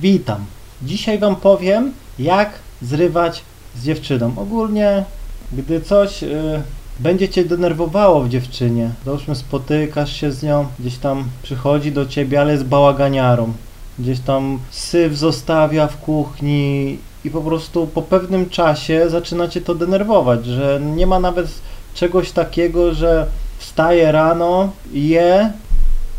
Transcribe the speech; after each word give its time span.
Witam. 0.00 0.44
Dzisiaj 0.82 1.18
Wam 1.18 1.36
powiem, 1.36 1.92
jak 2.18 2.50
zrywać 2.82 3.42
z 3.76 3.84
dziewczyną. 3.84 4.32
Ogólnie, 4.36 5.04
gdy 5.52 5.80
coś 5.80 6.22
y, 6.22 6.62
będzie 7.00 7.28
Cię 7.28 7.44
denerwowało 7.44 8.20
w 8.20 8.28
dziewczynie, 8.28 8.90
załóżmy 9.04 9.34
spotykasz 9.34 10.12
się 10.12 10.32
z 10.32 10.42
nią, 10.42 10.66
gdzieś 10.78 10.96
tam 10.96 11.24
przychodzi 11.42 11.92
do 11.92 12.06
Ciebie, 12.06 12.40
ale 12.40 12.52
jest 12.52 12.64
bałaganiarą, 12.64 13.52
gdzieś 13.98 14.20
tam 14.20 14.58
syf 14.70 15.16
zostawia 15.16 15.86
w 15.86 15.96
kuchni 15.96 16.98
i 17.24 17.30
po 17.30 17.40
prostu 17.40 17.86
po 17.86 18.02
pewnym 18.02 18.50
czasie 18.50 19.10
zaczyna 19.10 19.48
Cię 19.48 19.60
to 19.60 19.74
denerwować, 19.74 20.46
że 20.46 20.80
nie 20.96 21.06
ma 21.06 21.20
nawet 21.20 21.46
czegoś 21.94 22.30
takiego, 22.32 22.94
że 22.94 23.26
wstaje 23.58 24.12
rano, 24.12 24.70
je, 24.92 25.52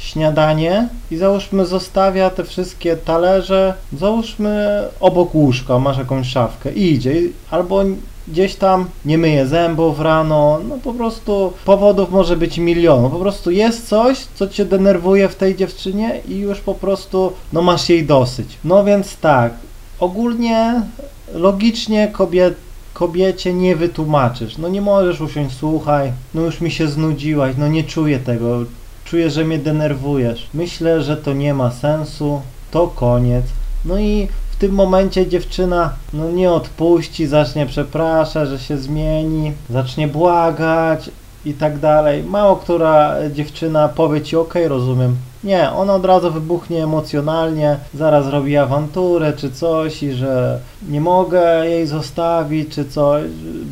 śniadanie 0.00 0.88
i 1.10 1.16
załóżmy 1.16 1.66
zostawia 1.66 2.30
te 2.30 2.44
wszystkie 2.44 2.96
talerze, 2.96 3.74
załóżmy 3.98 4.84
obok 5.00 5.34
łóżka, 5.34 5.78
masz 5.78 5.98
jakąś 5.98 6.26
szafkę 6.26 6.72
i 6.72 6.92
idzie, 6.92 7.14
albo 7.50 7.84
gdzieś 8.28 8.54
tam 8.54 8.86
nie 9.04 9.18
myje 9.18 9.46
zębów 9.46 10.00
rano, 10.00 10.60
no 10.68 10.78
po 10.84 10.92
prostu 10.92 11.52
powodów 11.64 12.10
może 12.10 12.36
być 12.36 12.58
milion, 12.58 13.10
po 13.10 13.18
prostu 13.18 13.50
jest 13.50 13.88
coś, 13.88 14.18
co 14.18 14.48
cię 14.48 14.64
denerwuje 14.64 15.28
w 15.28 15.36
tej 15.36 15.56
dziewczynie 15.56 16.20
i 16.28 16.36
już 16.38 16.60
po 16.60 16.74
prostu, 16.74 17.32
no 17.52 17.62
masz 17.62 17.88
jej 17.88 18.06
dosyć. 18.06 18.58
No 18.64 18.84
więc 18.84 19.16
tak, 19.16 19.52
ogólnie 20.00 20.82
logicznie 21.34 22.08
kobiet 22.12 22.54
kobiecie 22.94 23.54
nie 23.54 23.76
wytłumaczysz. 23.76 24.58
No 24.58 24.68
nie 24.68 24.80
możesz 24.80 25.20
usiąść, 25.20 25.56
słuchaj, 25.56 26.12
no 26.34 26.42
już 26.42 26.60
mi 26.60 26.70
się 26.70 26.88
znudziłaś, 26.88 27.54
no 27.58 27.68
nie 27.68 27.84
czuję 27.84 28.18
tego, 28.18 28.64
czuję, 29.10 29.30
że 29.30 29.44
mnie 29.44 29.58
denerwujesz. 29.58 30.48
Myślę, 30.54 31.02
że 31.02 31.16
to 31.16 31.32
nie 31.32 31.54
ma 31.54 31.70
sensu, 31.70 32.40
to 32.70 32.88
koniec. 32.88 33.44
No 33.84 33.98
i 33.98 34.28
w 34.50 34.56
tym 34.56 34.72
momencie 34.72 35.26
dziewczyna 35.26 35.92
no 36.12 36.30
nie 36.30 36.52
odpuści, 36.52 37.26
zacznie 37.26 37.66
przepraszać, 37.66 38.48
że 38.48 38.58
się 38.58 38.78
zmieni, 38.78 39.52
zacznie 39.70 40.08
błagać 40.08 41.10
i 41.44 41.54
tak 41.54 41.78
dalej. 41.78 42.24
Mało 42.24 42.56
która 42.56 43.14
dziewczyna 43.30 43.88
powie 43.88 44.20
ci, 44.20 44.36
ok, 44.36 44.54
rozumiem. 44.66 45.16
Nie, 45.44 45.70
ona 45.70 45.94
od 45.94 46.04
razu 46.04 46.30
wybuchnie 46.32 46.84
emocjonalnie, 46.84 47.76
zaraz 47.94 48.26
robi 48.26 48.56
awanturę 48.56 49.32
czy 49.32 49.50
coś 49.50 50.02
i 50.02 50.12
że 50.12 50.60
nie 50.88 51.00
mogę 51.00 51.68
jej 51.68 51.86
zostawić 51.86 52.74
czy 52.74 52.84
coś, 52.84 53.22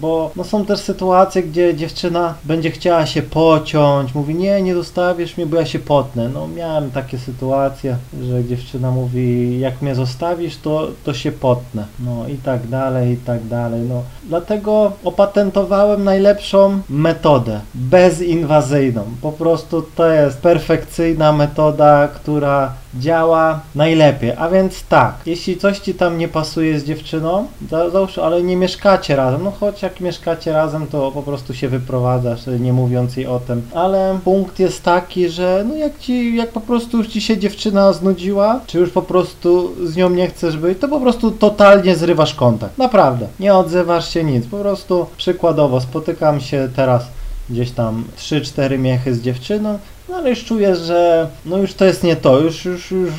bo 0.00 0.30
no 0.36 0.44
są 0.44 0.64
też 0.64 0.80
sytuacje, 0.80 1.42
gdzie 1.42 1.74
dziewczyna 1.74 2.34
będzie 2.44 2.70
chciała 2.70 3.06
się 3.06 3.22
pociąć, 3.22 4.14
mówi 4.14 4.34
nie, 4.34 4.62
nie 4.62 4.74
zostawisz 4.74 5.36
mnie, 5.36 5.46
bo 5.46 5.56
ja 5.56 5.66
się 5.66 5.78
potnę. 5.78 6.28
No 6.28 6.48
miałem 6.48 6.90
takie 6.90 7.18
sytuacje, 7.18 7.96
że 8.22 8.44
dziewczyna 8.44 8.90
mówi 8.90 9.60
jak 9.60 9.82
mnie 9.82 9.94
zostawisz, 9.94 10.56
to, 10.56 10.88
to 11.04 11.14
się 11.14 11.32
potnę. 11.32 11.84
No 12.00 12.28
i 12.28 12.34
tak 12.36 12.66
dalej, 12.68 13.12
i 13.12 13.16
tak 13.16 13.46
dalej. 13.46 13.80
No 13.88 14.02
dlatego 14.24 14.92
opatentowałem 15.04 16.04
najlepszą 16.04 16.80
metodę, 16.88 17.60
bezinwazyjną. 17.74 19.04
Po 19.22 19.32
prostu 19.32 19.82
to 19.96 20.06
jest 20.06 20.38
perfekcyjna 20.38 21.32
metoda, 21.32 22.08
która 22.08 22.72
działa 23.00 23.60
najlepiej. 23.74 24.32
A 24.38 24.48
więc 24.48 24.84
tak, 24.88 25.14
jeśli 25.26 25.56
coś 25.56 25.78
ci 25.78 25.94
tam 25.94 26.18
nie 26.18 26.28
pasuje 26.28 26.80
z 26.80 26.84
dziewczyną, 26.84 27.46
załóż, 27.92 28.18
ale 28.18 28.42
nie 28.42 28.56
mieszkacie 28.56 29.16
razem, 29.16 29.44
no 29.44 29.50
choć 29.50 29.82
jak 29.82 30.00
mieszkacie 30.00 30.52
razem, 30.52 30.86
to 30.86 31.12
po 31.12 31.22
prostu 31.22 31.54
się 31.54 31.68
wyprowadzasz, 31.68 32.40
nie 32.60 32.72
mówiąc 32.72 33.16
jej 33.16 33.26
o 33.26 33.40
tym. 33.40 33.62
Ale 33.74 34.18
punkt 34.24 34.58
jest 34.58 34.82
taki, 34.82 35.28
że 35.28 35.64
no 35.68 35.74
jak 35.74 35.98
ci, 35.98 36.36
jak 36.36 36.50
po 36.50 36.60
prostu 36.60 36.98
już 36.98 37.08
ci 37.08 37.20
się 37.20 37.38
dziewczyna 37.38 37.92
znudziła, 37.92 38.60
czy 38.66 38.78
już 38.78 38.90
po 38.90 39.02
prostu 39.02 39.72
z 39.84 39.96
nią 39.96 40.10
nie 40.10 40.28
chcesz 40.28 40.56
być, 40.56 40.78
to 40.78 40.88
po 40.88 41.00
prostu 41.00 41.30
totalnie 41.30 41.96
zrywasz 41.96 42.34
kontakt. 42.34 42.78
Naprawdę. 42.78 43.26
Nie 43.40 43.54
odzywasz 43.54 44.14
się 44.14 44.24
nic. 44.24 44.46
Po 44.46 44.56
prostu 44.56 45.06
przykładowo 45.16 45.80
spotykam 45.80 46.40
się 46.40 46.68
teraz 46.76 47.06
gdzieś 47.50 47.70
tam 47.70 48.04
3-4 48.18 48.78
miechy 48.78 49.14
z 49.14 49.22
dziewczyną, 49.22 49.78
no 50.08 50.16
ale 50.16 50.30
już 50.30 50.44
czuję, 50.44 50.76
że 50.76 51.28
no 51.46 51.58
już 51.58 51.74
to 51.74 51.84
jest 51.84 52.02
nie 52.02 52.16
to, 52.16 52.40
już, 52.40 52.64
już, 52.64 52.90
już 52.90 53.12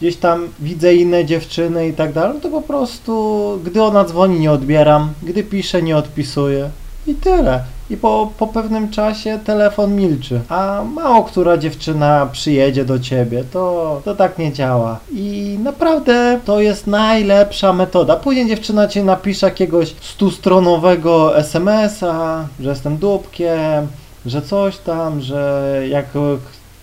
gdzieś 0.00 0.16
tam 0.16 0.48
widzę 0.60 0.94
inne 0.94 1.24
dziewczyny 1.24 1.88
i 1.88 1.92
tak 1.92 2.12
dalej, 2.12 2.34
no 2.34 2.40
to 2.40 2.48
po 2.48 2.62
prostu 2.62 3.60
gdy 3.64 3.82
ona 3.82 4.04
dzwoni 4.04 4.40
nie 4.40 4.52
odbieram, 4.52 5.12
gdy 5.22 5.44
pisze 5.44 5.82
nie 5.82 5.96
odpisuję 5.96 6.70
i 7.06 7.14
tyle. 7.14 7.60
I 7.90 7.96
po, 7.96 8.30
po 8.38 8.46
pewnym 8.46 8.90
czasie 8.90 9.38
telefon 9.44 9.96
milczy, 9.96 10.40
a 10.48 10.82
mało 10.94 11.24
która 11.24 11.56
dziewczyna 11.56 12.28
przyjedzie 12.32 12.84
do 12.84 12.98
ciebie, 12.98 13.44
to, 13.52 14.00
to 14.04 14.14
tak 14.14 14.38
nie 14.38 14.52
działa. 14.52 14.98
I 15.12 15.58
naprawdę 15.62 16.40
to 16.44 16.60
jest 16.60 16.86
najlepsza 16.86 17.72
metoda. 17.72 18.16
Później 18.16 18.48
dziewczyna 18.48 18.88
ci 18.88 19.02
napisze 19.02 19.46
jakiegoś 19.46 19.94
stustronowego 20.00 21.38
SMS-a, 21.38 22.46
że 22.60 22.70
jestem 22.70 22.96
dupkiem, 22.96 23.88
że 24.28 24.42
coś 24.42 24.76
tam, 24.76 25.20
że 25.20 25.82
jak 25.88 26.06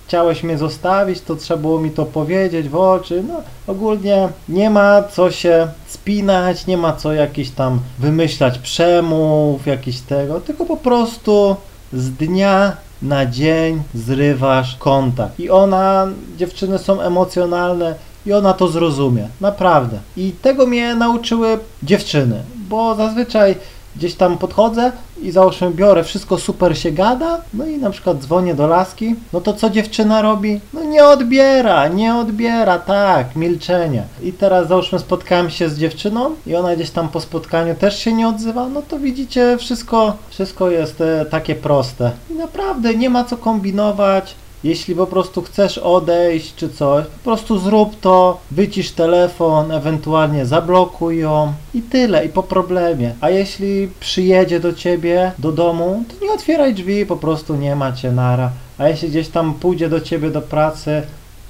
chciałeś 0.07 0.43
mnie 0.43 0.57
zostawić, 0.57 1.21
to 1.21 1.35
trzeba 1.35 1.61
było 1.61 1.79
mi 1.79 1.91
to 1.91 2.05
powiedzieć 2.05 2.69
w 2.69 2.75
oczy. 2.75 3.23
No, 3.27 3.41
ogólnie 3.67 4.29
nie 4.49 4.69
ma 4.69 5.03
co 5.03 5.31
się 5.31 5.67
spinać, 5.87 6.67
nie 6.67 6.77
ma 6.77 6.93
co 6.93 7.13
jakiś 7.13 7.49
tam 7.49 7.79
wymyślać 7.99 8.57
przemów, 8.59 9.67
jakiś 9.67 10.01
tego, 10.01 10.41
tylko 10.41 10.65
po 10.65 10.77
prostu 10.77 11.55
z 11.93 12.11
dnia 12.11 12.77
na 13.01 13.25
dzień 13.25 13.83
zrywasz 13.93 14.75
kontakt. 14.75 15.39
I 15.39 15.49
ona, 15.49 16.07
dziewczyny 16.37 16.77
są 16.77 17.01
emocjonalne 17.01 17.95
i 18.25 18.33
ona 18.33 18.53
to 18.53 18.67
zrozumie, 18.67 19.27
naprawdę. 19.41 19.99
I 20.17 20.31
tego 20.31 20.67
mnie 20.67 20.95
nauczyły 20.95 21.59
dziewczyny, 21.83 22.43
bo 22.55 22.95
zazwyczaj 22.95 23.55
gdzieś 23.95 24.15
tam 24.15 24.37
podchodzę 24.37 24.91
i 25.21 25.31
załóżmy 25.31 25.71
biorę, 25.71 26.03
wszystko 26.03 26.37
super 26.37 26.77
się 26.77 26.91
gada, 26.91 27.41
no 27.53 27.65
i 27.65 27.77
na 27.77 27.89
przykład 27.89 28.17
dzwonię 28.17 28.55
do 28.55 28.67
laski, 28.67 29.15
no 29.33 29.41
to 29.41 29.53
co 29.53 29.69
dziewczyna 29.69 30.21
robi? 30.21 30.61
No 30.73 30.83
nie 30.83 31.05
odbiera, 31.05 31.87
nie 31.87 32.15
odbiera, 32.15 32.79
tak, 32.79 33.35
milczenie. 33.35 34.03
I 34.23 34.33
teraz 34.33 34.67
załóżmy 34.67 34.99
spotkałem 34.99 35.49
się 35.49 35.69
z 35.69 35.79
dziewczyną 35.79 36.35
i 36.47 36.55
ona 36.55 36.75
gdzieś 36.75 36.89
tam 36.89 37.09
po 37.09 37.21
spotkaniu 37.21 37.75
też 37.75 37.99
się 37.99 38.13
nie 38.13 38.27
odzywa, 38.27 38.69
no 38.69 38.81
to 38.81 38.99
widzicie, 38.99 39.57
wszystko, 39.57 40.17
wszystko 40.29 40.69
jest 40.69 41.01
e, 41.01 41.25
takie 41.25 41.55
proste. 41.55 42.11
I 42.31 42.33
naprawdę 42.33 42.95
nie 42.95 43.09
ma 43.09 43.23
co 43.23 43.37
kombinować, 43.37 44.35
jeśli 44.63 44.95
po 44.95 45.07
prostu 45.07 45.41
chcesz 45.41 45.77
odejść 45.77 46.55
czy 46.55 46.69
coś, 46.69 47.05
po 47.05 47.23
prostu 47.23 47.59
zrób 47.59 47.99
to, 47.99 48.37
wycisz 48.51 48.91
telefon, 48.91 49.71
ewentualnie 49.71 50.45
zablokuj 50.45 51.17
ją 51.17 51.53
i 51.73 51.81
tyle, 51.81 52.25
i 52.25 52.29
po 52.29 52.43
problemie. 52.43 53.13
A 53.21 53.29
jeśli 53.29 53.89
przyjedzie 53.99 54.59
do 54.59 54.73
ciebie, 54.73 55.31
do 55.39 55.51
domu, 55.51 56.03
to 56.09 56.25
nie 56.25 56.31
otwieraj 56.31 56.73
drzwi, 56.73 57.05
po 57.05 57.17
prostu 57.17 57.55
nie 57.55 57.75
ma 57.75 57.91
cię 57.91 58.11
nara. 58.11 58.51
A 58.77 58.87
jeśli 58.87 59.09
gdzieś 59.09 59.27
tam 59.27 59.53
pójdzie 59.53 59.89
do 59.89 60.01
ciebie 60.01 60.29
do 60.29 60.41
pracy, 60.41 61.01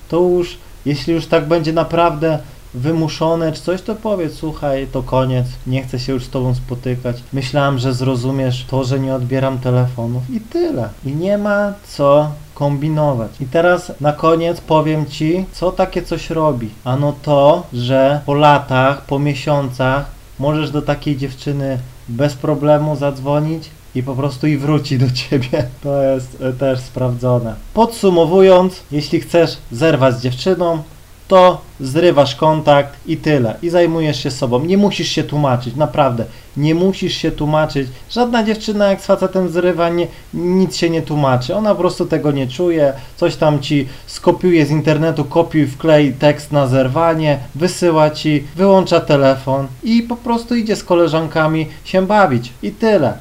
to 0.10 0.20
już, 0.20 0.58
jeśli 0.86 1.14
już 1.14 1.26
tak 1.26 1.48
będzie 1.48 1.74
naprawdę 1.74 2.40
wymuszone 2.76 3.52
czy 3.52 3.62
coś, 3.62 3.82
to 3.82 3.96
powiedz, 3.96 4.34
słuchaj, 4.34 4.88
to 4.92 5.04
koniec, 5.04 5.46
nie 5.68 5.84
chcę 5.84 6.00
się 6.00 6.14
już 6.14 6.24
z 6.24 6.30
tobą 6.30 6.56
spotykać. 6.56 7.24
Myślałem, 7.34 7.78
że 7.80 7.94
zrozumiesz 7.94 8.66
to, 8.70 8.84
że 8.84 9.00
nie 9.00 9.16
odbieram 9.16 9.60
telefonów 9.60 10.24
i 10.30 10.40
tyle. 10.40 10.90
I 11.06 11.12
nie 11.12 11.38
ma 11.38 11.74
co 11.88 12.32
kombinować. 12.54 13.32
I 13.42 13.46
teraz 13.46 13.92
na 14.02 14.14
koniec 14.14 14.62
powiem 14.62 15.06
Ci, 15.06 15.46
co 15.52 15.72
takie 15.72 16.02
coś 16.04 16.30
robi. 16.30 16.70
Ano 16.84 17.14
to, 17.24 17.64
że 17.74 18.22
po 18.26 18.34
latach, 18.34 19.06
po 19.06 19.20
miesiącach 19.20 20.06
możesz 20.40 20.72
do 20.72 20.82
takiej 20.82 21.18
dziewczyny 21.18 21.78
bez 22.08 22.34
problemu 22.34 22.96
zadzwonić 22.96 23.70
i 23.96 24.04
po 24.04 24.16
prostu 24.16 24.48
i 24.48 24.58
wróci 24.58 24.98
do 24.98 25.12
ciebie. 25.12 25.66
To 25.84 26.02
jest 26.02 26.42
e, 26.42 26.54
też 26.54 26.80
sprawdzone. 26.80 27.56
Podsumowując, 27.74 28.84
jeśli 28.92 29.20
chcesz 29.20 29.58
zerwać 29.72 30.16
z 30.16 30.22
dziewczyną, 30.22 30.84
to 31.28 31.62
zrywasz 31.80 32.36
kontakt 32.36 32.90
i 33.06 33.18
tyle. 33.18 33.56
I 33.62 33.70
zajmujesz 33.70 34.24
się 34.24 34.32
sobą. 34.32 34.66
Nie 34.66 34.78
musisz 34.78 35.10
się 35.10 35.24
tłumaczyć, 35.24 35.76
naprawdę. 35.76 36.26
Nie 36.58 36.76
musisz 36.76 37.14
się 37.14 37.32
tłumaczyć. 37.32 37.88
Żadna 38.10 38.44
dziewczyna 38.44 38.90
jak 38.90 39.02
z 39.02 39.06
facetem 39.06 39.50
zrywa, 39.50 39.90
nie, 39.90 40.08
nic 40.34 40.76
się 40.76 40.90
nie 40.90 41.02
tłumaczy. 41.02 41.56
Ona 41.56 41.76
po 41.76 41.80
prostu 41.80 42.06
tego 42.06 42.32
nie 42.32 42.48
czuje. 42.48 42.94
Coś 43.18 43.36
tam 43.36 43.60
ci 43.60 43.88
skopiuje 44.08 44.66
z 44.66 44.72
internetu, 44.72 45.26
kopiuj, 45.26 45.68
wklej 45.68 46.14
tekst 46.14 46.52
na 46.52 46.68
zerwanie, 46.68 47.40
wysyła 47.56 48.10
ci, 48.10 48.44
wyłącza 48.56 49.00
telefon 49.00 49.68
i 49.84 50.04
po 50.04 50.16
prostu 50.16 50.56
idzie 50.56 50.76
z 50.76 50.84
koleżankami 50.84 51.68
się 51.84 52.08
bawić. 52.08 52.54
I 52.64 52.72
tyle. 52.72 53.14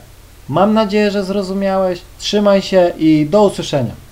Mam 0.48 0.74
nadzieję, 0.74 1.10
że 1.10 1.24
zrozumiałeś. 1.24 2.00
Trzymaj 2.18 2.62
się 2.62 2.92
i 2.98 3.26
do 3.30 3.44
usłyszenia. 3.44 4.03